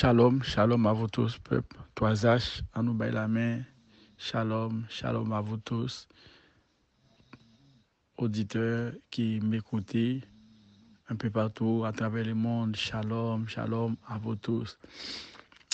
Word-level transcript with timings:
Shalom, 0.00 0.44
shalom 0.44 0.86
à 0.86 0.92
vous 0.92 1.08
tous, 1.08 1.38
peuple. 1.38 1.76
Toi, 1.96 2.14
Zach, 2.14 2.62
à 2.72 2.84
nous 2.84 2.96
la 2.96 3.26
main. 3.26 3.62
Shalom, 4.16 4.84
shalom 4.88 5.32
à 5.32 5.40
vous 5.40 5.56
tous. 5.56 6.06
Auditeurs 8.16 8.92
qui 9.10 9.40
m'écoutent 9.40 10.22
un 11.08 11.16
peu 11.16 11.30
partout 11.30 11.82
à 11.84 11.90
travers 11.90 12.24
le 12.24 12.34
monde. 12.36 12.76
Shalom, 12.76 13.48
shalom 13.48 13.96
à 14.06 14.18
vous 14.18 14.36
tous. 14.36 14.78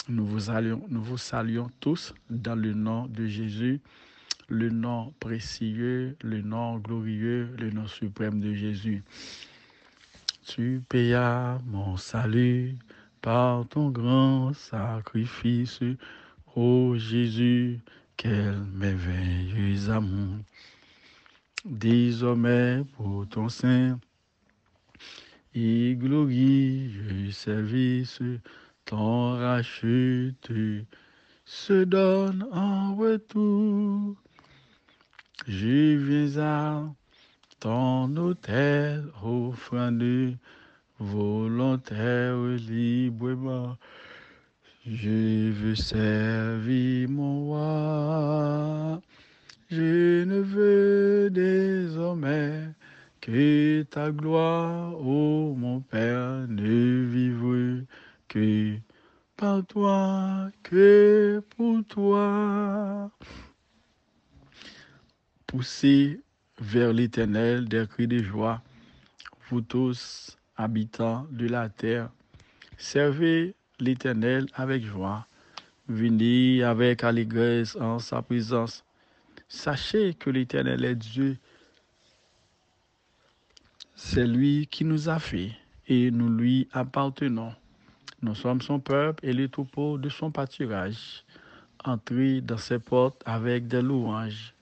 Nous 0.09 0.25
vous 0.25 0.41
saluons, 0.41 0.83
nous 0.89 1.03
vous 1.03 1.19
saluons 1.19 1.69
tous 1.81 2.15
dans 2.31 2.59
le 2.59 2.73
nom 2.73 3.07
de 3.09 3.27
Jésus, 3.27 3.83
le 4.49 4.71
nom 4.71 5.13
précieux, 5.21 6.17
le 6.23 6.41
nom 6.41 6.79
glorieux, 6.79 7.55
le 7.59 7.71
nom 7.71 7.87
suprême 7.87 8.41
de 8.41 8.55
Jésus. 8.55 9.05
Tu 10.47 10.83
payas 10.89 11.59
mon 11.67 11.99
salut 11.99 12.79
par 13.25 13.67
ton 13.69 13.89
grand 13.89 14.53
sacrifice. 14.53 15.81
Ô 16.55 16.95
Jésus, 16.99 17.81
quel 18.19 18.55
merveilleux 18.75 19.89
amour. 19.91 20.37
Désormais, 21.65 22.83
pour 22.95 23.27
ton 23.27 23.49
saint 23.49 23.99
et 25.55 25.97
glorieux 25.99 27.31
service, 27.31 28.21
ton 28.85 29.39
racheté 29.39 30.85
se 31.47 31.85
donne 31.85 32.47
en 32.53 32.95
retour. 32.95 34.17
Je 35.49 35.97
viens 35.97 36.43
à 36.43 36.83
ton 37.59 38.15
hôtel 38.19 39.07
offrande 39.23 40.37
volontaire 40.99 42.37
librement. 42.69 43.77
Je 44.87 45.51
veux 45.51 45.75
servir 45.75 47.09
mon 47.09 47.47
roi. 47.47 49.01
Je 49.71 50.25
ne 50.25 50.41
veux 50.41 51.31
désormais 51.31 52.69
que 53.21 53.83
ta 53.85 54.11
gloire, 54.11 54.95
ô 55.01 55.55
mon 55.57 55.81
Père, 55.81 56.47
ne 56.49 57.05
vivre 57.07 57.83
que 58.29 58.77
par 59.37 59.65
toi, 59.65 60.51
que 60.63 61.43
pour 61.57 61.83
toi. 61.87 63.11
Poussez 65.47 66.21
vers 66.61 66.93
l'éternel 66.93 67.67
des 67.67 67.87
cris 67.87 68.07
de 68.07 68.23
joie, 68.23 68.63
vous 69.49 69.63
tous, 69.63 70.37
habitants 70.57 71.27
de 71.31 71.47
la 71.47 71.69
terre. 71.69 72.11
Servez 72.77 73.55
l'Éternel 73.81 74.47
avec 74.55 74.85
joie. 74.85 75.27
Venez 75.89 76.63
avec 76.63 77.05
allégresse 77.05 77.77
en 77.77 77.99
sa 77.99 78.23
présence. 78.23 78.85
Sachez 79.49 80.15
que 80.15 80.31
l'Éternel 80.31 80.85
est 80.85 80.95
Dieu. 80.95 81.39
C'est 83.95 84.27
lui 84.27 84.67
qui 84.71 84.85
nous 84.85 85.09
a 85.09 85.19
fait 85.19 85.53
et 85.87 86.11
nous 86.11 86.29
lui 86.29 86.69
appartenons. 86.73 87.53
Nous 88.23 88.35
sommes 88.35 88.63
son 88.63 88.81
peuple 88.81 89.25
et 89.27 89.33
les 89.33 89.49
troupeaux 89.49 89.99
de 89.99 90.09
son 90.09 90.31
pâturage. 90.31 91.25
Entrez 91.85 92.41
dans 92.41 92.57
ses 92.57 92.79
portes 92.79 93.23
avec 93.27 93.69
des 93.69 93.83
louanges, 93.83 94.55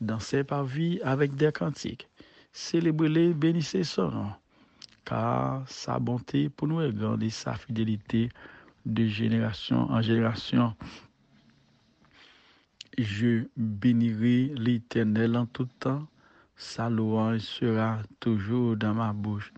dans 0.00 0.18
ses 0.18 0.44
parvis 0.44 0.98
avec 1.02 1.34
des 1.34 1.52
cantiques. 1.52 2.08
Célébrez-les, 2.52 3.34
bénissez 3.34 3.84
son 3.84 4.10
nom 4.10 4.32
car 5.04 5.68
sa 5.68 5.98
bonté 5.98 6.48
pour 6.48 6.68
nous 6.68 6.80
est 6.80 6.92
grande 6.92 7.22
et 7.22 7.30
sa 7.30 7.54
fidélité 7.54 8.28
de 8.86 9.06
génération 9.06 9.90
en 9.90 10.00
génération. 10.02 10.74
Je 12.98 13.44
bénirai 13.56 14.52
l'Éternel 14.56 15.36
en 15.36 15.46
tout 15.46 15.68
temps, 15.78 16.06
sa 16.56 16.90
louange 16.90 17.40
sera 17.40 17.98
toujours 18.18 18.76
dans 18.76 18.94
ma 18.94 19.12
bouche. 19.12 19.52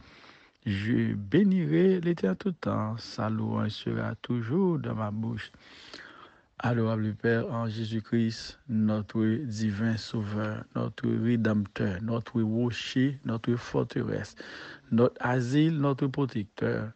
Je 0.65 1.15
bénirai 1.15 2.01
l'Éternel 2.01 2.33
en 2.33 2.37
tout 2.37 2.53
temps, 2.53 2.97
sa 2.99 3.31
louange 3.31 3.71
sera 3.71 4.15
toujours 4.17 4.79
dans 4.79 4.95
ma 4.95 5.11
bouche. 5.11 5.51
Adorable 6.65 7.13
Père 7.15 7.53
en 7.53 7.67
Jésus-Christ, 7.67 8.61
notre 8.69 9.25
divin 9.47 9.97
Sauveur, 9.97 10.63
notre 10.77 11.09
Rédempteur, 11.09 12.01
notre 12.03 12.41
rocher, 12.41 13.19
notre 13.25 13.57
forteresse, 13.57 14.37
notre 14.93 15.17
asile, 15.19 15.77
notre 15.79 16.07
protecteur. 16.07 16.93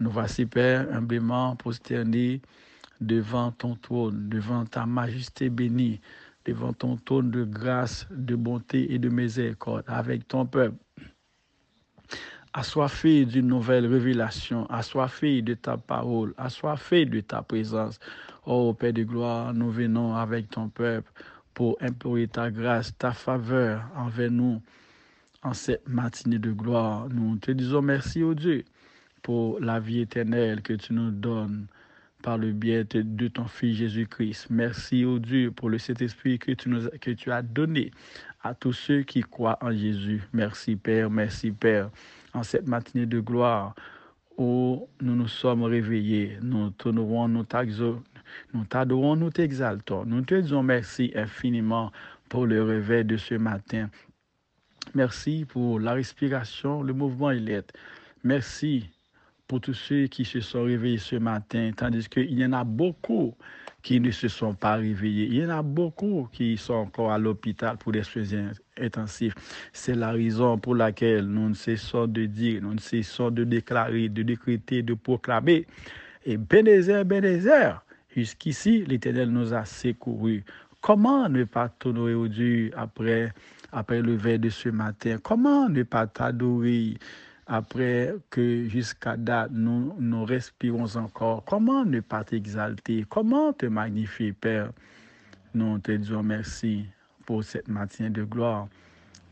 Nous 0.00 0.10
voici, 0.10 0.46
Père, 0.46 0.86
humblement 0.90 1.54
prosternés 1.56 2.40
devant 3.02 3.52
ton 3.52 3.76
trône, 3.76 4.30
devant 4.30 4.64
ta 4.64 4.86
majesté 4.86 5.50
bénie, 5.50 6.00
devant 6.46 6.72
ton 6.72 6.96
trône 6.96 7.30
de 7.30 7.44
grâce, 7.44 8.06
de 8.10 8.34
bonté 8.34 8.94
et 8.94 8.98
de 8.98 9.10
miséricorde, 9.10 9.84
avec 9.88 10.26
ton 10.26 10.46
peuple 10.46 10.76
assoiffé 12.54 13.24
d'une 13.24 13.46
nouvelle 13.46 13.86
révélation, 13.86 14.66
assoiffé 14.66 15.42
de 15.42 15.54
ta 15.54 15.76
parole, 15.76 16.34
assoiffé 16.36 17.06
de 17.06 17.20
ta 17.20 17.42
présence. 17.42 17.98
Oh 18.44 18.74
Père 18.74 18.92
de 18.92 19.04
gloire, 19.04 19.54
nous 19.54 19.70
venons 19.70 20.16
avec 20.16 20.50
ton 20.50 20.68
peuple 20.68 21.08
pour 21.54 21.76
implorer 21.80 22.26
ta 22.26 22.50
grâce, 22.50 22.96
ta 22.98 23.12
faveur 23.12 23.84
envers 23.94 24.32
nous 24.32 24.60
en 25.44 25.52
cette 25.52 25.88
matinée 25.88 26.40
de 26.40 26.50
gloire. 26.50 27.08
Nous 27.08 27.36
te 27.36 27.52
disons 27.52 27.82
merci, 27.82 28.24
au 28.24 28.34
Dieu, 28.34 28.64
pour 29.22 29.60
la 29.60 29.78
vie 29.78 30.00
éternelle 30.00 30.60
que 30.62 30.72
tu 30.72 30.92
nous 30.92 31.12
donnes 31.12 31.66
par 32.20 32.36
le 32.36 32.50
biais 32.50 32.82
de 32.84 33.28
ton 33.28 33.46
Fils 33.46 33.76
Jésus-Christ. 33.76 34.48
Merci, 34.50 35.04
au 35.04 35.20
Dieu, 35.20 35.52
pour 35.52 35.70
le 35.70 35.78
Saint-Esprit 35.78 36.40
que 36.40 36.50
tu, 36.50 36.68
nous, 36.68 36.88
que 37.00 37.12
tu 37.12 37.30
as 37.30 37.42
donné 37.42 37.92
à 38.42 38.54
tous 38.54 38.72
ceux 38.72 39.02
qui 39.02 39.20
croient 39.20 39.58
en 39.60 39.70
Jésus. 39.70 40.20
Merci, 40.32 40.74
Père, 40.74 41.10
merci, 41.10 41.52
Père 41.52 41.90
en 42.34 42.42
cette 42.42 42.66
matinée 42.66 43.06
de 43.06 43.20
gloire 43.20 43.76
où 44.36 44.88
nous 45.00 45.14
nous 45.14 45.28
sommes 45.28 45.62
réveillés. 45.62 46.38
Nous 46.42 46.70
tournerons, 46.70 47.28
nous 47.28 47.44
t'adorons, 48.68 49.16
nous 49.16 49.30
t'exaltons. 49.30 50.04
Nous 50.04 50.22
te 50.22 50.34
disons 50.34 50.62
merci 50.62 51.12
infiniment 51.14 51.92
pour 52.28 52.46
le 52.46 52.62
réveil 52.62 53.04
de 53.04 53.16
ce 53.16 53.34
matin. 53.34 53.88
Merci 54.94 55.46
pour 55.48 55.80
la 55.80 55.92
respiration, 55.92 56.82
le 56.82 56.92
mouvement 56.92 57.30
et 57.30 57.38
l'être. 57.38 57.74
Merci 58.24 58.90
pour 59.46 59.60
tous 59.60 59.74
ceux 59.74 60.06
qui 60.06 60.24
se 60.24 60.40
sont 60.40 60.64
réveillés 60.64 60.98
ce 60.98 61.16
matin, 61.16 61.72
tandis 61.76 62.08
qu'il 62.08 62.38
y 62.38 62.44
en 62.44 62.52
a 62.52 62.64
beaucoup 62.64 63.34
qui 63.82 64.00
ne 64.00 64.10
se 64.10 64.28
sont 64.28 64.54
pas 64.54 64.76
réveillés. 64.76 65.26
Il 65.26 65.34
y 65.34 65.44
en 65.44 65.50
a 65.50 65.62
beaucoup 65.62 66.28
qui 66.32 66.56
sont 66.56 66.74
encore 66.74 67.12
à 67.12 67.18
l'hôpital 67.18 67.76
pour 67.76 67.92
des 67.92 68.02
soins 68.02 68.52
intensifs. 68.80 69.34
C'est 69.72 69.94
la 69.94 70.12
raison 70.12 70.56
pour 70.56 70.74
laquelle 70.74 71.26
nous 71.26 71.48
ne 71.48 71.54
cessons 71.54 72.06
de 72.06 72.26
dire, 72.26 72.62
nous 72.62 72.74
ne 72.74 72.80
cessons 72.80 73.30
de 73.30 73.44
déclarer, 73.44 74.08
de 74.08 74.22
décréter, 74.22 74.82
de 74.82 74.94
proclamer. 74.94 75.66
Et 76.24 76.36
Bénézer, 76.36 77.04
Bénézer, 77.04 77.84
jusqu'ici, 78.14 78.84
l'Éternel 78.84 79.30
nous 79.30 79.54
a 79.54 79.64
secourus. 79.64 80.44
Comment 80.80 81.28
ne 81.28 81.44
pas 81.44 81.68
t'honorer 81.68 82.14
au 82.14 82.28
Dieu 82.28 82.70
après, 82.76 83.32
après 83.70 84.02
le 84.02 84.14
verre 84.16 84.38
de 84.38 84.48
ce 84.48 84.68
matin? 84.68 85.18
Comment 85.22 85.68
ne 85.68 85.82
pas 85.82 86.06
t'adorer? 86.06 86.96
après 87.46 88.14
que 88.30 88.68
jusqu'à 88.68 89.16
date 89.16 89.50
nous, 89.52 89.94
nous 89.98 90.24
respirons 90.24 90.96
encore, 90.96 91.44
comment 91.44 91.84
ne 91.84 92.00
pas 92.00 92.24
t'exalter, 92.24 93.04
comment 93.08 93.52
te 93.52 93.66
magnifier, 93.66 94.32
Père? 94.32 94.70
Nous 95.54 95.78
te 95.80 95.92
disons 95.92 96.22
merci 96.22 96.86
pour 97.26 97.44
cette 97.44 97.68
matinée 97.68 98.10
de 98.10 98.24
gloire. 98.24 98.68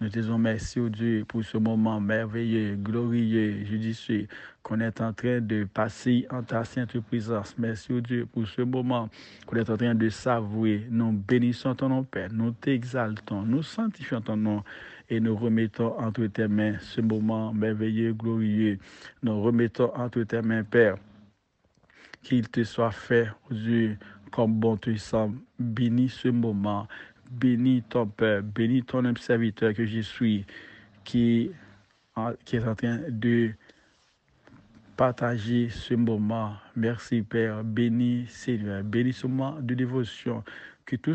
Nous 0.01 0.09
disons 0.09 0.39
merci 0.39 0.81
au 0.81 0.89
Dieu 0.89 1.27
pour 1.29 1.45
ce 1.45 1.59
moment 1.59 2.01
merveilleux, 2.01 2.75
glorieux, 2.75 3.67
judicieux 3.67 4.29
qu'on 4.63 4.81
est 4.81 4.99
en 5.03 5.13
train 5.13 5.43
de 5.43 5.65
passer 5.65 6.27
en 6.31 6.43
ta 6.43 6.65
sainte 6.65 6.99
présence. 7.01 7.55
Merci 7.59 7.93
au 7.93 8.01
Dieu 8.01 8.25
pour 8.25 8.49
ce 8.49 8.63
moment 8.63 9.11
qu'on 9.45 9.57
est 9.57 9.69
en 9.69 9.77
train 9.77 9.95
de 9.95 10.09
savourer. 10.09 10.87
Nous 10.91 11.13
bénissons 11.13 11.75
ton 11.75 11.91
nom, 11.91 12.03
Père. 12.03 12.31
Nous 12.33 12.53
t'exaltons. 12.53 13.43
Nous 13.43 13.63
sanctifions 13.63 14.23
ton 14.23 14.39
nom 14.39 14.65
et 15.11 15.21
nous 15.21 15.37
remettons 15.37 15.95
entre 16.01 16.25
tes 16.29 16.49
mains 16.49 16.79
ce 16.81 17.03
moment 17.03 17.53
merveilleux, 17.53 18.15
glorieux. 18.15 18.79
Nous 19.23 19.43
remettons 19.43 19.95
entre 19.95 20.23
tes 20.23 20.41
mains, 20.41 20.65
Père, 20.65 20.97
qu'il 22.23 22.49
te 22.49 22.65
soit 22.65 22.91
fait, 22.91 23.29
Dieu, 23.51 23.99
comme 24.31 24.55
bon 24.55 24.79
te 24.79 24.97
semble. 24.97 25.37
Bénis 25.59 26.09
ce 26.09 26.29
moment. 26.29 26.89
Bénis 27.31 27.83
ton 27.89 28.07
Père, 28.07 28.43
bénis 28.43 28.83
ton 28.83 29.15
serviteur 29.15 29.73
que 29.73 29.87
je 29.87 30.01
suis, 30.01 30.45
qui, 31.05 31.51
est 32.17 32.59
en 32.67 32.75
train 32.75 32.99
de 33.09 33.53
partager 34.97 35.69
ce 35.69 35.95
moment. 35.95 36.57
Merci 36.75 37.23
Père, 37.23 37.63
bénis 37.63 38.27
Seigneur, 38.29 38.83
bénis 38.83 39.13
ce 39.13 39.27
moment 39.27 39.61
de 39.61 39.75
dévotion, 39.75 40.43
que 40.85 40.97
tout 40.97 41.15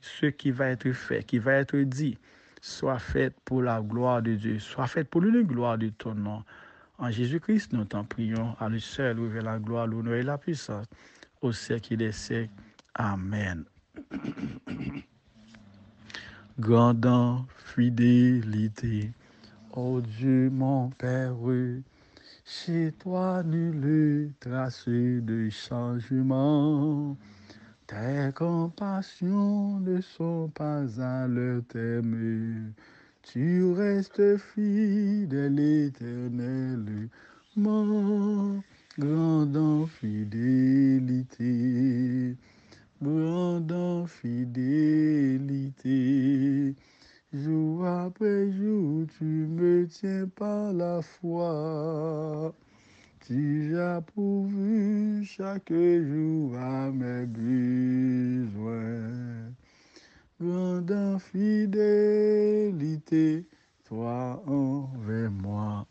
ce 0.00 0.26
qui 0.26 0.50
va 0.50 0.70
être 0.70 0.90
fait, 0.92 1.22
qui 1.24 1.38
va 1.38 1.54
être 1.54 1.78
dit, 1.78 2.18
soit 2.60 2.98
fait 2.98 3.34
pour 3.44 3.62
la 3.62 3.80
gloire 3.80 4.20
de 4.20 4.34
Dieu, 4.34 4.58
soit 4.58 4.88
fait 4.88 5.04
pour 5.04 5.22
la 5.22 5.42
gloire 5.42 5.78
de 5.78 5.90
ton 5.90 6.14
nom. 6.14 6.42
En 6.98 7.10
Jésus-Christ, 7.10 7.72
nous 7.72 7.84
t'en 7.84 8.04
prions. 8.04 8.54
À 8.60 8.68
lui 8.68 8.80
seul, 8.80 9.18
ouvre 9.18 9.40
la 9.40 9.58
gloire, 9.58 9.86
l'honneur 9.86 10.14
et 10.14 10.22
la 10.22 10.38
puissance 10.38 10.86
au 11.40 11.52
siècle 11.52 11.96
des 11.96 12.12
siècles. 12.12 12.52
Amen. 12.94 13.64
Grande 16.60 17.46
fidélité, 17.56 19.10
ô 19.72 20.02
Dieu 20.02 20.50
mon 20.50 20.90
Père, 20.90 21.34
chez 22.44 22.92
toi 22.98 23.42
nul 23.42 24.32
trace 24.38 24.86
de 24.86 25.48
changement. 25.48 27.16
Tes 27.86 28.30
compassions 28.34 29.80
ne 29.80 30.02
sont 30.02 30.50
pas 30.54 30.84
à 31.00 31.26
leur 31.26 31.62
terme. 31.64 32.72
Tu 33.22 33.72
restes 33.72 34.36
fidèle 34.36 35.58
éternellement, 35.58 36.90
grande 38.98 39.88
fidélité, 39.88 41.46
grande 43.02 44.06
fidélité. 44.08 44.64
Jour 47.32 47.86
après 47.86 48.52
jour, 48.52 49.06
tu 49.18 49.24
me 49.24 49.86
tiens 49.88 50.28
par 50.36 50.72
la 50.72 51.02
foi. 51.02 52.54
Tu 53.26 53.78
as 53.78 54.02
chaque 55.24 55.72
jour 55.72 56.56
à 56.56 56.90
mes 56.90 57.26
besoins 57.26 59.02
grande 60.42 61.18
fidélité, 61.20 62.26
toi 63.84 64.42
envers 64.46 65.30
moi. 65.30 65.86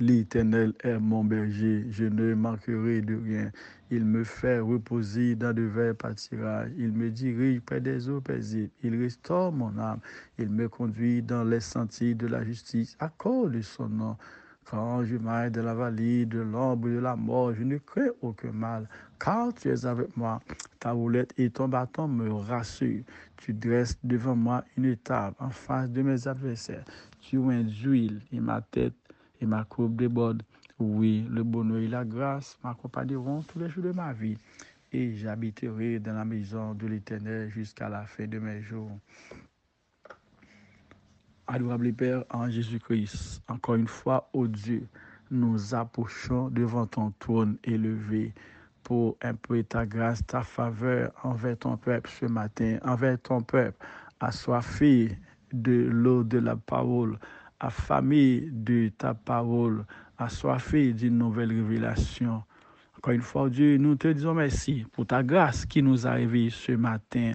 L'Éternel 0.00 0.74
est 0.84 1.00
mon 1.00 1.24
berger, 1.24 1.84
je 1.90 2.04
ne 2.04 2.32
manquerai 2.34 3.00
de 3.00 3.16
rien. 3.16 3.50
Il 3.90 4.04
me 4.04 4.22
fait 4.22 4.60
reposer 4.60 5.34
dans 5.34 5.52
de 5.52 5.62
verts 5.62 5.96
pâtirages. 5.96 6.70
Il 6.76 6.92
me 6.92 7.10
dirige 7.10 7.60
près 7.62 7.80
des 7.80 8.08
eaux 8.08 8.20
paisibles. 8.20 8.70
Il 8.84 8.94
restaure 9.00 9.50
mon 9.50 9.76
âme. 9.76 9.98
Il 10.38 10.50
me 10.50 10.68
conduit 10.68 11.20
dans 11.20 11.42
les 11.42 11.58
sentiers 11.58 12.14
de 12.14 12.28
la 12.28 12.44
justice 12.44 12.96
à 13.00 13.08
cause 13.08 13.50
de 13.50 13.60
son 13.60 13.88
nom. 13.88 14.16
Quand 14.64 15.02
je 15.04 15.16
m'aille 15.16 15.50
de 15.50 15.62
la 15.62 15.74
vallée 15.74 16.26
de 16.26 16.40
l'ombre 16.40 16.88
de 16.88 16.98
la 16.98 17.16
mort, 17.16 17.52
je 17.54 17.64
ne 17.64 17.78
crains 17.78 18.10
aucun 18.20 18.52
mal, 18.52 18.88
car 19.18 19.52
tu 19.52 19.68
es 19.68 19.84
avec 19.84 20.16
moi. 20.16 20.40
Ta 20.78 20.92
roulette 20.92 21.32
et 21.38 21.50
ton 21.50 21.66
bâton 21.66 22.06
me 22.06 22.30
rassurent. 22.30 23.02
Tu 23.38 23.52
dresses 23.52 23.98
devant 24.04 24.36
moi 24.36 24.64
une 24.76 24.94
table 24.96 25.34
en 25.40 25.50
face 25.50 25.90
de 25.90 26.02
mes 26.02 26.28
adversaires. 26.28 26.84
Tu 27.20 27.36
oins 27.38 27.64
d'huile 27.64 28.20
et 28.30 28.38
ma 28.38 28.60
tête 28.60 28.94
et 29.40 29.46
ma 29.46 29.64
coupe 29.64 29.96
déborde. 29.96 30.42
Oui, 30.78 31.26
le 31.30 31.42
bonheur 31.42 31.78
et 31.78 31.88
la 31.88 32.04
grâce 32.04 32.58
m'accompagneront 32.62 33.42
tous 33.42 33.58
les 33.58 33.68
jours 33.68 33.84
de 33.84 33.92
ma 33.92 34.12
vie, 34.12 34.36
et 34.92 35.14
j'habiterai 35.16 35.98
dans 35.98 36.14
la 36.14 36.24
maison 36.24 36.74
de 36.74 36.86
l'Éternel 36.86 37.50
jusqu'à 37.50 37.88
la 37.88 38.04
fin 38.06 38.26
de 38.26 38.38
mes 38.38 38.62
jours. 38.62 38.90
Adorable 41.48 41.92
Père 41.94 42.24
en 42.30 42.48
Jésus-Christ, 42.48 43.42
encore 43.48 43.74
une 43.74 43.88
fois, 43.88 44.28
ô 44.32 44.46
Dieu, 44.46 44.86
nous 45.30 45.74
approchons 45.74 46.48
devant 46.50 46.86
ton 46.86 47.12
trône 47.18 47.56
élevé 47.64 48.32
pour 48.82 49.16
imposer 49.22 49.64
ta 49.64 49.84
grâce, 49.84 50.24
ta 50.26 50.42
faveur 50.42 51.12
envers 51.22 51.58
ton 51.58 51.76
peuple 51.76 52.08
ce 52.10 52.26
matin, 52.26 52.78
envers 52.84 53.20
ton 53.20 53.42
peuple, 53.42 53.84
assoiffé 54.20 55.18
de 55.52 55.88
l'eau 55.90 56.22
de 56.22 56.38
la 56.38 56.56
parole, 56.56 57.18
affamé 57.60 58.48
de 58.50 58.88
ta 58.88 59.14
parole, 59.14 59.84
assoiffé 60.18 60.92
d'une 60.92 61.18
nouvelle 61.18 61.50
révélation. 61.50 62.42
Encore 62.96 63.14
une 63.14 63.22
fois, 63.22 63.48
Dieu, 63.48 63.76
nous 63.76 63.94
te 63.94 64.08
disons 64.08 64.34
merci 64.34 64.84
pour 64.92 65.06
ta 65.06 65.22
grâce 65.22 65.64
qui 65.64 65.82
nous 65.82 66.06
a 66.06 66.12
réveillés 66.12 66.50
ce 66.50 66.72
matin. 66.72 67.32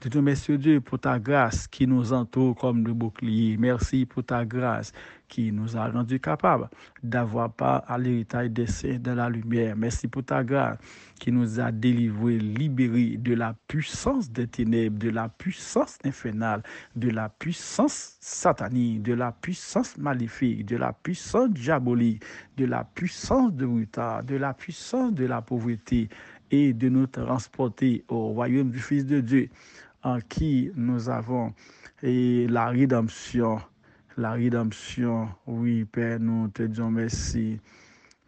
Je 0.00 0.08
te 0.08 0.16
remercie, 0.16 0.56
Dieu, 0.56 0.80
pour 0.80 1.00
ta 1.00 1.18
grâce 1.18 1.66
qui 1.66 1.84
nous 1.84 2.12
entoure 2.12 2.54
comme 2.54 2.84
de 2.84 2.92
bouclier. 2.92 3.56
Merci 3.56 4.06
pour 4.06 4.22
ta 4.22 4.44
grâce 4.44 4.92
qui 5.26 5.50
nous 5.50 5.76
a 5.76 5.88
rendus 5.88 6.20
capables 6.20 6.68
d'avoir 7.02 7.52
part 7.52 7.82
à 7.88 7.98
l'héritage 7.98 8.50
des 8.50 8.68
saints 8.68 9.00
de 9.00 9.10
la 9.10 9.28
lumière. 9.28 9.74
Merci 9.76 10.06
pour 10.06 10.22
ta 10.22 10.44
grâce 10.44 10.78
qui 11.18 11.32
nous 11.32 11.58
a 11.58 11.72
délivrés, 11.72 12.38
libérés 12.38 13.16
de 13.16 13.34
la 13.34 13.56
puissance 13.66 14.30
des 14.30 14.46
ténèbres, 14.46 15.00
de 15.00 15.10
la 15.10 15.28
puissance 15.28 15.98
infernale, 16.04 16.62
de 16.94 17.10
la 17.10 17.28
puissance 17.28 18.18
satanique, 18.20 19.02
de 19.02 19.14
la 19.14 19.32
puissance 19.32 19.98
maléfique, 19.98 20.64
de 20.64 20.76
la 20.76 20.92
puissance 20.92 21.50
diabolique, 21.50 22.22
de 22.56 22.66
la 22.66 22.84
puissance 22.84 23.52
de 23.52 23.66
retard, 23.66 24.22
de 24.22 24.36
la 24.36 24.54
puissance 24.54 25.12
de 25.12 25.26
la 25.26 25.42
pauvreté 25.42 26.08
et 26.52 26.72
de 26.72 26.88
nous 26.88 27.08
transporter 27.08 28.04
au 28.08 28.28
royaume 28.28 28.70
du 28.70 28.78
Fils 28.78 29.04
de 29.04 29.20
Dieu 29.20 29.50
en 30.02 30.18
qui 30.20 30.70
nous 30.74 31.08
avons 31.08 31.52
et 32.02 32.46
la 32.48 32.68
rédemption. 32.68 33.60
La 34.16 34.32
rédemption, 34.32 35.28
oui, 35.46 35.84
Père, 35.84 36.18
nous 36.18 36.48
te 36.48 36.64
disons 36.64 36.90
merci. 36.90 37.60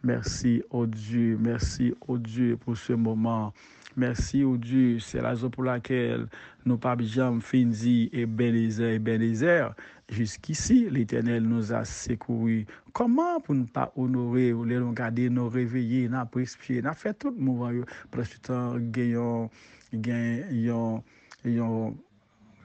Merci, 0.03 0.63
oh 0.71 0.87
Dieu, 0.87 1.37
merci, 1.39 1.93
oh 2.07 2.17
Dieu, 2.17 2.57
pour 2.57 2.75
ce 2.75 2.93
moment. 2.93 3.53
Merci, 3.95 4.43
oh 4.43 4.57
Dieu, 4.57 4.99
c'est 4.99 5.21
la 5.21 5.29
raison 5.29 5.49
pour 5.49 5.63
laquelle 5.63 6.27
nous 6.65 6.77
papes 6.77 7.01
Jam, 7.01 7.41
Finzi 7.41 8.09
et 8.13 8.25
Belizer 8.25 8.93
et 8.93 8.99
Belizer, 8.99 9.75
jusqu'ici, 10.09 10.87
l'Éternel 10.89 11.43
nous 11.43 11.73
a 11.73 11.83
secourus. 11.83 12.65
Comment 12.93 13.41
pour 13.41 13.53
ne 13.53 13.65
pas 13.65 13.91
honorer, 13.95 14.53
ou 14.53 14.63
les 14.63 14.79
regarder, 14.79 15.29
nous 15.29 15.49
réveiller, 15.49 16.07
nous 16.07 16.25
prescrire, 16.25 16.83
nous 16.83 16.93
faire 16.93 17.15
tout 17.17 17.31
le 17.37 17.43
mouvement, 17.43 17.83
parce 18.09 18.29
que 18.33 18.79
gagnons, 18.79 19.49
gagnons, 19.93 21.03
yon, 21.47 21.95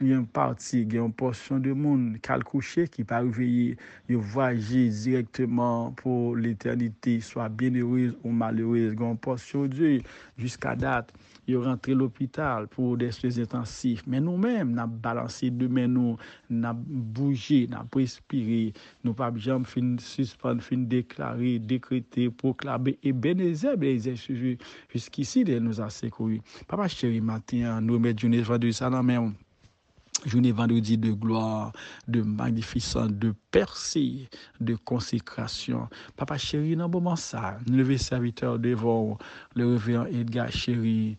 yon 0.05 0.27
parti, 0.37 0.83
gen 0.85 1.05
yon 1.05 1.15
porsyon 1.17 1.63
de 1.65 1.73
moun 1.77 2.17
kal 2.25 2.45
kouche 2.47 2.87
ki 2.93 3.07
pa 3.09 3.23
reveye, 3.25 3.77
yon 4.13 4.25
voyaje 4.35 4.87
direktman 5.05 5.95
pou 6.01 6.35
l'eternite, 6.37 7.19
swa 7.25 7.49
bienheurez 7.49 8.13
ou 8.23 8.35
malheurez, 8.35 8.93
gen 8.93 9.15
yon 9.15 9.23
porsyon 9.25 9.71
de, 9.73 9.97
jiska 10.41 10.77
dat, 10.81 11.15
yo 11.47 11.63
rentre 11.63 11.91
l'hôpital 11.93 12.67
pour 12.69 12.97
des 12.97 13.11
soins 13.11 13.39
intensifs. 13.39 14.03
Mais 14.07 14.21
nous-mêmes, 14.21 14.73
nous 14.73 14.87
balancé 14.87 15.51
demain, 15.51 15.87
nous, 15.87 16.17
nous 16.51 16.75
bougé, 16.75 17.69
nous 17.71 17.79
respiré, 17.95 18.73
nous 19.05 19.15
pas 19.15 19.33
jamais 19.37 19.65
fin 19.65 19.97
suspendre, 19.99 20.63
fin 20.63 20.79
déclarer, 20.79 21.59
décréter, 21.59 22.31
proclamer. 22.31 22.99
Et 23.03 23.13
Bénézé, 23.13 23.77
Bénézé, 23.77 24.15
jusqu'ici, 24.93 25.41
il 25.47 25.59
nous 25.59 25.81
a 25.81 25.91
secouru. 25.91 26.41
Papa 26.67 26.89
chéri, 26.89 27.21
matin, 27.21 27.81
nous 27.81 27.99
mettons 27.99 28.27
une 28.27 28.43
journée, 28.43 28.73
ça 28.73 28.91
non, 28.91 28.99
dans 28.99 29.03
même. 29.03 29.35
Journée 30.25 30.53
vendredi 30.53 30.97
de 30.97 31.13
gloire, 31.13 31.73
de 32.09 32.23
magnificence, 32.23 33.11
de 33.11 33.35
percée, 33.51 34.29
de 34.61 34.75
consécration. 34.75 35.89
Papa 36.17 36.39
chéri, 36.39 36.77
dans 36.77 36.89
moment 36.89 37.17
ça, 37.17 37.59
levé 37.69 37.99
serviteur 37.99 38.59
devant 38.59 39.19
le 39.55 39.73
révérend 39.73 40.07
Edgar 40.07 40.51
chéri, 40.51 41.17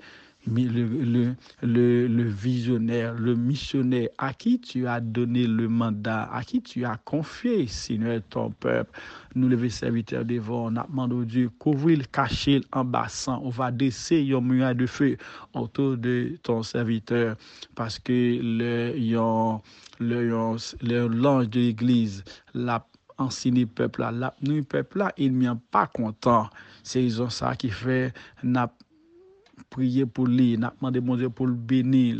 le, 0.47 1.35
le, 1.61 2.07
le, 2.07 2.23
visionnaire, 2.23 3.13
le 3.13 3.35
missionnaire, 3.35 4.09
à 4.17 4.33
qui 4.33 4.59
tu 4.59 4.87
as 4.87 4.99
donné 4.99 5.45
le 5.45 5.67
mandat, 5.67 6.29
à 6.31 6.43
qui 6.43 6.61
tu 6.61 6.85
as 6.85 6.97
confié, 7.03 7.67
Seigneur, 7.67 8.21
ton 8.29 8.51
peuple. 8.51 8.91
Nous, 9.35 9.49
les 9.49 9.69
serviteurs 9.69 10.25
devant, 10.25 10.71
on 10.71 10.75
a 10.77 10.85
demandé 10.87 11.15
au 11.15 11.25
Dieu, 11.25 11.49
couvrir, 11.59 12.09
cacher 12.11 12.61
en 12.71 12.85
bassin. 12.85 13.39
On 13.43 13.49
va 13.49 13.71
descendre 13.71 14.37
un 14.37 14.41
mur 14.41 14.75
de 14.75 14.85
feu 14.85 15.17
autour 15.53 15.97
de 15.97 16.37
ton 16.43 16.63
serviteur 16.63 17.35
parce 17.75 17.99
que 17.99 18.11
le, 18.11 18.93
le, 19.99 20.27
le, 20.81 21.07
l'ange 21.07 21.49
de 21.49 21.59
l'église 21.59 22.23
l'a 22.53 22.85
peuple 23.75 24.01
là, 24.01 24.11
l'a 24.11 24.35
peuple 24.69 24.99
là, 24.99 25.11
il 25.17 25.33
n'y 25.33 25.47
pas 25.71 25.87
content. 25.87 26.49
C'est 26.83 27.09
ça 27.29 27.55
qui 27.55 27.69
fait, 27.69 28.13
prier 29.69 30.05
pour 30.05 30.27
lui, 30.27 30.57
n'a 30.57 30.73
demandé 30.79 30.99
mon 31.01 31.15
Dieu 31.15 31.29
pour 31.29 31.47
le 31.47 31.53
bénir, 31.53 32.17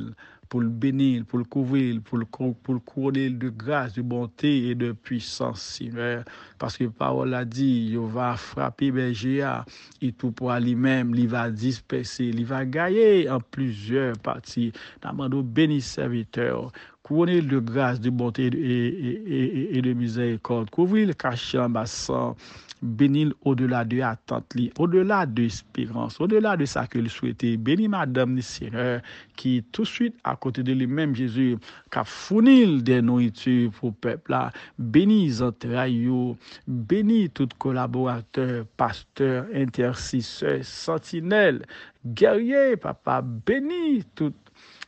pour 0.50 0.62
le 0.62 0.70
bénir, 0.70 1.26
pour 1.26 1.40
le 1.40 1.46
couvrir, 1.46 2.02
pour 2.02 2.18
le, 2.18 2.26
pour 2.26 2.74
le 2.74 2.80
couronner 2.80 3.30
de 3.30 3.50
grâce, 3.50 3.94
de 3.94 4.02
bonté 4.02 4.70
et 4.70 4.76
de 4.76 4.92
puissance, 4.94 5.62
Seigneur. 5.62 6.24
Parce 6.58 6.78
que 6.78 6.86
parole 6.86 7.34
a 7.34 7.46
dit, 7.46 7.90
il 7.92 8.00
va 8.00 8.36
frapper 8.36 8.92
Bergéa, 8.92 9.66
et 10.02 10.12
tout 10.12 10.32
pour 10.32 10.54
lui-même, 10.54 11.14
il 11.16 11.28
va 11.28 11.50
disperser, 11.50 12.26
il 12.26 12.46
va 12.46 12.66
gagner 12.66 13.30
en 13.30 13.40
plusieurs 13.40 14.18
parties. 14.20 14.72
N'a 15.04 15.12
demandé 15.12 15.42
béni 15.42 15.82
serviteur, 15.82 16.72
couronner 17.04 17.42
de 17.42 17.60
grâce, 17.60 18.00
de 18.00 18.10
bonté 18.10 18.48
et, 18.48 18.50
et, 18.50 19.74
et, 19.74 19.78
et 19.78 19.82
de 19.82 19.94
miséricorde, 19.94 20.70
couvrir 20.70 21.08
le 21.08 21.14
cachet 21.14 21.60
en 21.60 21.70
bassin. 21.70 22.36
Benil 22.82 23.34
au-delà 23.42 23.84
de 23.86 24.02
attente 24.02 24.54
li, 24.54 24.72
au-delà 24.78 25.26
de 25.26 25.44
espérance, 25.44 26.20
au-delà 26.22 26.56
de 26.58 26.66
sa 26.70 26.84
ke 26.86 27.02
li 27.02 27.10
souete. 27.10 27.56
Benil 27.58 27.90
madame 27.90 28.36
ni 28.38 28.44
sire 28.46 29.00
ki 29.40 29.64
tout 29.74 29.90
suite 29.90 30.14
a 30.28 30.36
kote 30.38 30.62
de 30.66 30.76
li 30.78 30.86
menm 30.86 31.16
Jezu 31.18 31.56
ka 31.94 32.04
founil 32.06 32.84
de 32.86 33.00
nouitu 33.02 33.72
pou 33.80 33.96
pepla. 34.06 34.52
Benil 34.78 35.32
zantra 35.40 35.88
yo, 35.90 36.36
benil 36.68 37.32
tout 37.34 37.58
kolaborateur, 37.58 38.68
pasteur, 38.78 39.50
intersiseur, 39.58 40.62
sentinel, 40.62 41.64
gerye, 42.06 42.78
papa, 42.78 43.24
benil 43.26 44.04
tout, 44.14 44.38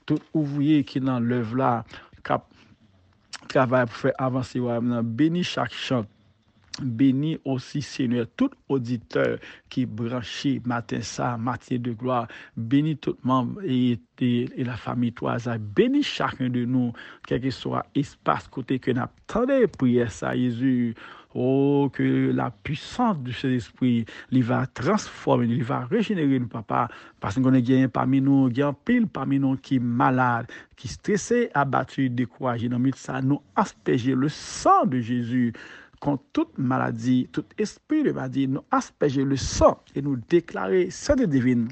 tout 0.06 0.22
ouvrier 0.38 0.86
ki 0.86 1.02
nan 1.02 1.26
lev 1.26 1.58
la, 1.58 1.80
kap 2.22 2.46
travay 3.50 3.90
pou 3.90 4.06
fe 4.06 4.16
avansi 4.22 4.62
wèm 4.62 4.94
nan, 4.94 5.14
benil 5.18 5.48
chak 5.48 5.74
chante. 5.74 6.19
Bénis 6.82 7.38
aussi, 7.46 7.82
Seigneur, 7.82 8.26
tout 8.36 8.50
auditeur 8.68 9.38
qui 9.70 9.86
branché 9.86 10.62
matin 10.66 11.02
ça, 11.02 11.38
matin 11.38 11.78
de 11.78 11.92
gloire. 11.92 12.28
Bénis 12.56 12.98
tout 12.98 13.18
membre 13.24 13.62
et, 13.64 14.00
et, 14.20 14.64
la 14.64 14.78
famille 14.78 15.14
Toisa. 15.14 15.58
Bénis 15.58 16.04
chacun 16.04 16.50
de 16.50 16.66
nous, 16.66 16.94
quel 17.26 17.42
que 17.42 17.50
soit 17.50 17.86
espace 17.96 18.48
côté 18.48 18.80
que 18.80 18.92
nous 18.92 19.02
attendons 19.02 19.68
prière 19.78 20.12
ça, 20.12 20.36
Jésus. 20.36 20.96
Oh, 21.36 21.92
que 21.94 22.32
la 22.34 22.50
puissance 22.50 23.20
du 23.20 23.32
Saint-Esprit, 23.32 24.04
il 24.32 24.44
va 24.44 24.66
transformer, 24.66 25.46
il 25.46 25.64
va 25.64 25.86
régénérer 25.86 26.40
nous, 26.40 26.48
papa. 26.48 26.88
Parce 27.20 27.36
qu'on 27.36 27.52
gagné 27.52 27.88
parmi 27.88 28.20
nous, 28.20 28.50
il 28.50 28.66
pile 28.84 29.06
parmi 29.06 29.38
nous 29.38 29.56
qui 29.56 29.76
est 29.76 29.80
malade, 29.80 30.48
qui 30.76 30.88
est 30.88 30.92
stressé, 30.92 31.52
abattu, 31.54 32.10
découragé. 32.10 32.68
Dans 32.68 32.82
ça, 32.96 33.22
nous 33.22 33.44
asperger 33.56 34.16
le 34.16 34.28
sang 34.28 34.86
de 34.88 35.00
Jésus 35.00 35.54
contre 36.00 36.24
toute 36.34 36.58
maladie, 36.58 37.28
tout 37.32 37.46
esprit 37.58 38.04
de 38.04 38.12
maladie, 38.12 38.48
nous 38.48 38.62
asperger 38.72 39.24
le 39.24 39.36
sang 39.36 39.82
et 39.96 40.02
nous 40.02 40.18
déclarer 40.30 40.90
sainte 40.90 41.22
divine. 41.24 41.70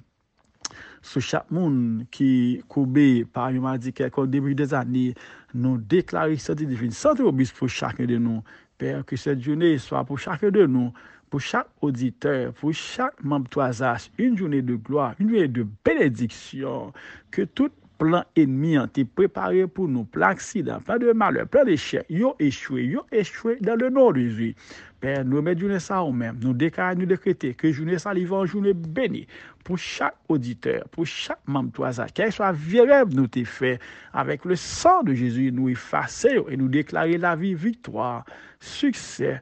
Sur 1.02 1.22
chaque 1.22 1.50
monde 1.52 2.06
qui 2.12 2.62
courbé 2.68 3.24
par 3.26 3.50
une 3.50 3.62
maladie 3.62 3.94
quelque 3.94 4.20
au 4.20 4.28
début 4.28 4.56
des 4.56 4.74
années, 4.74 5.14
nous 5.54 5.78
déclarer 5.78 6.38
sainte 6.38 6.58
divine, 6.58 6.92
sainte 6.92 7.20
obus 7.22 7.52
pour 7.52 7.70
chacun 7.70 8.06
de 8.06 8.18
nous. 8.18 8.44
Père, 8.78 9.04
que 9.06 9.16
cette 9.16 9.42
journée 9.42 9.78
soit 9.80 10.04
pour 10.04 10.20
chacun 10.20 10.52
de 10.52 10.66
nous, 10.66 10.94
pour 11.30 11.42
chaque 11.42 11.68
auditeur, 11.82 12.54
pour 12.54 12.74
chaque 12.74 13.24
membre 13.24 13.50
de 13.50 14.24
une 14.24 14.38
journée 14.38 14.62
de 14.62 14.76
gloire, 14.76 15.16
une 15.20 15.30
journée 15.30 15.48
de 15.48 15.66
bénédiction, 15.84 16.94
que 17.32 17.42
toute 17.44 17.74
plan 17.98 18.24
ennemi 18.36 18.78
ont 18.78 18.86
été 18.86 19.06
préparé 19.06 19.68
pour 19.68 19.88
nous, 19.88 20.04
plein 20.04 20.30
d'accidents, 20.30 20.80
plein 20.80 20.98
de 20.98 21.12
malheurs, 21.12 21.48
plein 21.48 21.66
d'échecs, 21.66 22.06
ils 22.10 22.24
ont 22.26 22.36
échoué, 22.40 22.84
ils 22.86 22.98
ont 22.98 23.06
échoué 23.12 23.58
dans 23.62 23.76
le 23.76 23.90
nom 23.90 24.12
de 24.12 24.20
Jésus. 24.20 24.56
Père, 25.00 25.24
nous 25.26 25.42
mettons 25.42 25.80
ça 25.80 26.02
au 26.02 26.12
même, 26.12 26.40
nous 26.42 26.54
déclarons, 26.54 27.00
nous 27.00 27.06
décréter 27.06 27.54
que 27.54 27.72
journée 27.72 28.00
ça, 28.00 28.14
une 28.14 28.46
journée 28.46 28.74
bénie 28.74 29.28
pour 29.64 29.78
chaque 29.78 30.16
auditeur, 30.28 30.88
pour 30.90 31.06
chaque 31.06 31.40
membre 31.46 31.88
de 31.88 31.94
ça, 31.94 32.08
qu'elle 32.08 32.32
soit 32.32 32.52
véritable 32.52 33.14
nous 33.14 33.28
t'ai 33.28 33.46
fait, 33.46 33.80
avec 34.14 34.46
le 34.46 34.56
sang 34.56 35.04
de 35.04 35.14
Jésus, 35.14 35.52
nous 35.52 35.70
effacer 35.70 36.40
et 36.50 36.58
nous 36.58 36.70
déclarer 36.70 37.18
la 37.18 37.36
vie, 37.36 37.54
victoire, 37.54 38.26
succès, 38.60 39.42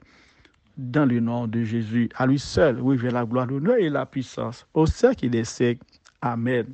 dans 0.77 1.05
le 1.05 1.19
nom 1.19 1.47
de 1.47 1.63
Jésus. 1.63 2.09
À 2.15 2.27
lui 2.27 2.39
seul, 2.39 2.81
oui, 2.81 2.97
vers 2.97 3.13
la 3.13 3.25
gloire, 3.25 3.45
l'honneur 3.45 3.77
et 3.77 3.89
la 3.89 4.05
puissance. 4.05 4.65
Au 4.73 4.85
siècle 4.85 5.29
des 5.29 5.45
siècles. 5.45 5.83
Amen. 6.21 6.65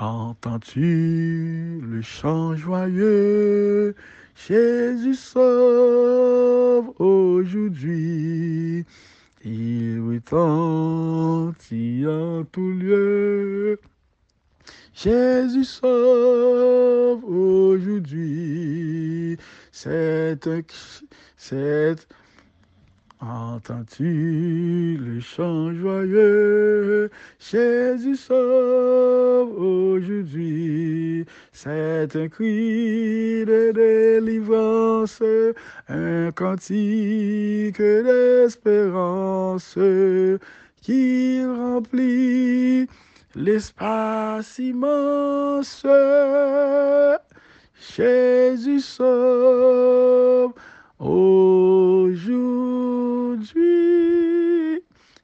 Entends-tu 0.00 1.78
le 1.82 2.00
chant 2.00 2.56
joyeux? 2.56 3.94
Jésus 4.34 5.14
sauve 5.14 6.94
aujourd'hui. 6.98 8.86
Il 9.44 10.00
retentit 10.00 12.06
en 12.08 12.44
tout 12.44 12.70
lieu. 12.70 13.78
Jésus 14.94 15.64
sauve 15.64 17.22
aujourd'hui. 17.22 19.36
C'est 19.70 20.46
un, 20.46 20.60
c'est 21.36 22.06
Entends-tu 23.22 24.98
le 24.98 25.20
chant 25.20 25.74
joyeux? 25.74 27.10
Jésus 27.38 28.16
sauve 28.16 29.60
aujourd'hui. 29.60 31.26
C'est 31.52 32.16
un 32.16 32.28
cri 32.28 33.44
de 33.44 33.72
délivrance, 33.72 35.22
un 35.90 36.32
cantique 36.32 37.82
d'espérance 37.82 39.76
qui 40.80 41.44
remplit 41.44 42.88
l'espace 43.34 44.58
immense. 44.58 45.84
Jésus 47.94 48.80
sauve 48.80 50.54
aujourd'hui. 50.98 52.99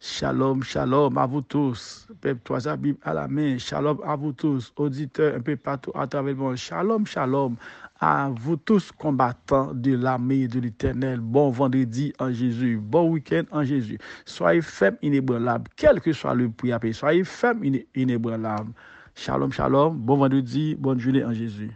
Shalom, 0.01 0.63
shalom 0.63 1.19
à 1.19 1.27
vous 1.27 1.43
tous. 1.43 2.07
Peuple 2.21 2.41
Toisa 2.45 2.77
Bible 2.77 2.99
à 3.03 3.13
la 3.13 3.29
main. 3.29 3.59
Shalom 3.59 3.99
à 4.05 4.17
vous 4.17 4.33
tous, 4.33 4.73
auditeurs 4.77 5.35
un 5.37 5.41
peu 5.41 5.57
partout 5.57 5.91
à 5.95 6.07
travers 6.07 6.35
le 6.35 6.41
monde. 6.41 6.57
Shalom, 6.57 7.07
shalom 7.07 7.57
à 8.01 8.31
vous 8.31 8.57
tous, 8.57 8.93
combattants 8.93 9.73
de 9.75 9.97
l'armée 9.97 10.49
de 10.49 10.61
l'éternel. 10.61 11.21
Bon 11.21 11.51
vendredi 11.51 12.13
en 12.19 12.33
Jésus. 12.33 12.79
Bon 12.81 13.11
week-end 13.11 13.43
en 13.51 13.65
Jésus. 13.65 13.99
Soyez 14.25 14.63
fermes, 14.63 14.97
inébranlables, 15.03 15.71
quel 15.77 16.01
que 16.01 16.13
soit 16.13 16.35
le 16.35 16.51
prix 16.51 16.73
à 16.73 16.79
payer. 16.79 16.93
Soyez 16.93 17.25
fermes, 17.25 17.63
inébranlables. 17.95 18.73
Shalom, 19.15 19.53
shalom. 19.53 19.97
Bon 19.97 20.17
vendredi, 20.17 20.75
bonne 20.75 21.01
journée 21.01 21.25
en 21.25 21.33
Jésus. 21.33 21.71